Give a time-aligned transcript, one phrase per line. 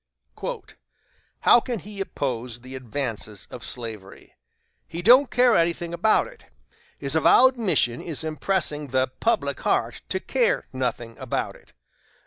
[1.43, 4.33] "How can he oppose the advances of slavery?
[4.87, 6.45] He don't care anything about it.
[6.97, 11.73] His avowed mission is impressing the 'public heart' to care nothing about it....